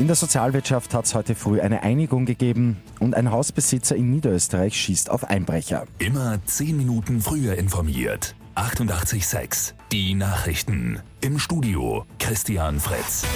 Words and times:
In 0.00 0.06
der 0.06 0.16
Sozialwirtschaft 0.16 0.94
hat 0.94 1.04
es 1.04 1.14
heute 1.14 1.34
früh 1.34 1.60
eine 1.60 1.82
Einigung 1.82 2.24
gegeben 2.24 2.78
und 3.00 3.14
ein 3.14 3.30
Hausbesitzer 3.30 3.94
in 3.96 4.10
Niederösterreich 4.10 4.74
schießt 4.74 5.10
auf 5.10 5.24
Einbrecher. 5.24 5.86
Immer 5.98 6.38
zehn 6.46 6.78
Minuten 6.78 7.20
früher 7.20 7.58
informiert. 7.58 8.34
88.6 8.54 9.74
Die 9.92 10.14
Nachrichten. 10.14 11.00
Im 11.20 11.38
Studio 11.38 12.06
Christian 12.18 12.80
Fritz. 12.80 13.26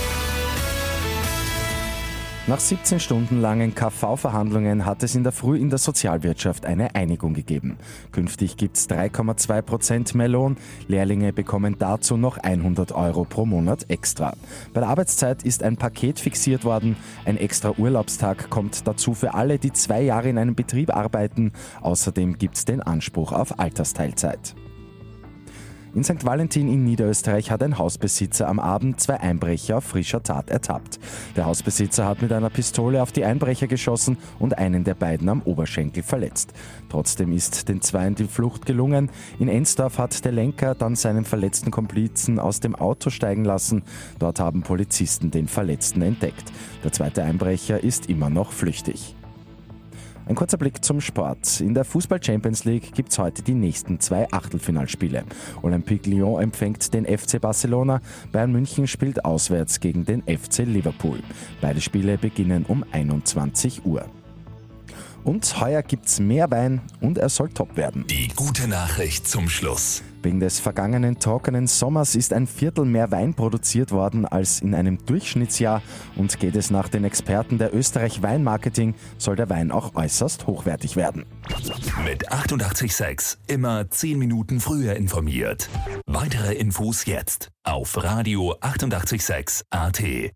Nach 2.46 2.60
17 2.60 3.00
Stunden 3.00 3.40
langen 3.40 3.74
KV-Verhandlungen 3.74 4.84
hat 4.84 5.02
es 5.02 5.14
in 5.14 5.22
der 5.22 5.32
Früh 5.32 5.56
in 5.56 5.70
der 5.70 5.78
Sozialwirtschaft 5.78 6.66
eine 6.66 6.94
Einigung 6.94 7.32
gegeben. 7.32 7.78
Künftig 8.12 8.58
gibt 8.58 8.76
es 8.76 8.86
3,2 8.90 9.62
Prozent 9.62 10.14
mehr 10.14 10.28
Lohn. 10.28 10.58
Lehrlinge 10.86 11.32
bekommen 11.32 11.76
dazu 11.78 12.18
noch 12.18 12.36
100 12.36 12.92
Euro 12.92 13.24
pro 13.24 13.46
Monat 13.46 13.86
extra. 13.88 14.34
Bei 14.74 14.80
der 14.80 14.90
Arbeitszeit 14.90 15.42
ist 15.42 15.62
ein 15.62 15.78
Paket 15.78 16.20
fixiert 16.20 16.64
worden. 16.66 16.96
Ein 17.24 17.38
extra 17.38 17.72
Urlaubstag 17.78 18.50
kommt 18.50 18.86
dazu 18.86 19.14
für 19.14 19.32
alle, 19.32 19.58
die 19.58 19.72
zwei 19.72 20.02
Jahre 20.02 20.28
in 20.28 20.36
einem 20.36 20.54
Betrieb 20.54 20.94
arbeiten. 20.94 21.50
Außerdem 21.80 22.36
gibt 22.36 22.56
es 22.56 22.66
den 22.66 22.82
Anspruch 22.82 23.32
auf 23.32 23.58
Altersteilzeit. 23.58 24.54
In 25.94 26.02
St. 26.02 26.24
Valentin 26.24 26.66
in 26.66 26.82
Niederösterreich 26.82 27.52
hat 27.52 27.62
ein 27.62 27.78
Hausbesitzer 27.78 28.48
am 28.48 28.58
Abend 28.58 28.98
zwei 28.98 29.20
Einbrecher 29.20 29.78
auf 29.78 29.84
frischer 29.84 30.24
Tat 30.24 30.50
ertappt. 30.50 30.98
Der 31.36 31.46
Hausbesitzer 31.46 32.04
hat 32.04 32.20
mit 32.20 32.32
einer 32.32 32.50
Pistole 32.50 33.00
auf 33.00 33.12
die 33.12 33.24
Einbrecher 33.24 33.68
geschossen 33.68 34.18
und 34.40 34.58
einen 34.58 34.82
der 34.82 34.94
beiden 34.94 35.28
am 35.28 35.42
Oberschenkel 35.42 36.02
verletzt. 36.02 36.52
Trotzdem 36.88 37.30
ist 37.30 37.68
den 37.68 37.80
Zweien 37.80 38.16
die 38.16 38.24
Flucht 38.24 38.66
gelungen. 38.66 39.08
In 39.38 39.46
Ensdorf 39.46 39.98
hat 39.98 40.24
der 40.24 40.32
Lenker 40.32 40.74
dann 40.74 40.96
seinen 40.96 41.24
verletzten 41.24 41.70
Komplizen 41.70 42.40
aus 42.40 42.58
dem 42.58 42.74
Auto 42.74 43.10
steigen 43.10 43.44
lassen. 43.44 43.84
Dort 44.18 44.40
haben 44.40 44.62
Polizisten 44.62 45.30
den 45.30 45.46
Verletzten 45.46 46.02
entdeckt. 46.02 46.50
Der 46.82 46.90
zweite 46.90 47.22
Einbrecher 47.22 47.84
ist 47.84 48.08
immer 48.08 48.30
noch 48.30 48.50
flüchtig. 48.50 49.14
Ein 50.26 50.36
kurzer 50.36 50.56
Blick 50.56 50.82
zum 50.82 51.00
Sport. 51.02 51.60
In 51.60 51.74
der 51.74 51.84
Fußball 51.84 52.22
Champions 52.22 52.64
League 52.64 52.94
gibt 52.94 53.12
es 53.12 53.18
heute 53.18 53.42
die 53.42 53.54
nächsten 53.54 54.00
zwei 54.00 54.26
Achtelfinalspiele. 54.32 55.24
Olympique 55.62 56.08
Lyon 56.08 56.40
empfängt 56.42 56.94
den 56.94 57.04
FC 57.04 57.40
Barcelona, 57.40 58.00
Bayern 58.32 58.50
München 58.50 58.86
spielt 58.86 59.24
auswärts 59.24 59.80
gegen 59.80 60.06
den 60.06 60.22
FC 60.22 60.60
Liverpool. 60.60 61.18
Beide 61.60 61.80
Spiele 61.80 62.16
beginnen 62.16 62.64
um 62.66 62.84
21 62.90 63.84
Uhr. 63.84 64.06
Und 65.24 65.60
heuer 65.60 65.82
gibt's 65.82 66.20
mehr 66.20 66.50
Wein 66.50 66.80
und 67.00 67.18
er 67.18 67.28
soll 67.28 67.50
top 67.50 67.76
werden. 67.76 68.06
Die 68.08 68.28
gute 68.34 68.68
Nachricht 68.68 69.28
zum 69.28 69.48
Schluss. 69.48 70.02
Wegen 70.24 70.40
des 70.40 70.58
vergangenen 70.58 71.18
trockenen 71.18 71.66
Sommers 71.66 72.14
ist 72.14 72.32
ein 72.32 72.46
Viertel 72.46 72.86
mehr 72.86 73.10
Wein 73.10 73.34
produziert 73.34 73.92
worden 73.92 74.24
als 74.24 74.60
in 74.60 74.74
einem 74.74 75.04
Durchschnittsjahr 75.04 75.82
und 76.16 76.40
geht 76.40 76.56
es 76.56 76.70
nach 76.70 76.88
den 76.88 77.04
Experten 77.04 77.58
der 77.58 77.74
Österreich 77.74 78.22
Weinmarketing, 78.22 78.94
soll 79.18 79.36
der 79.36 79.50
Wein 79.50 79.70
auch 79.70 79.94
äußerst 79.94 80.46
hochwertig 80.46 80.96
werden. 80.96 81.26
Mit 82.06 82.32
886 82.32 83.38
immer 83.48 83.90
10 83.90 84.18
Minuten 84.18 84.60
früher 84.60 84.96
informiert. 84.96 85.68
Weitere 86.06 86.54
Infos 86.54 87.04
jetzt 87.04 87.50
auf 87.62 88.02
Radio 88.02 88.56
886 88.60 89.66
AT. 89.68 90.34